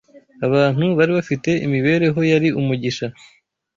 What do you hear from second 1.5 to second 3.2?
imibereho yari umugisha